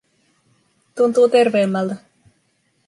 [0.95, 1.95] Tuntuu terveemmältä.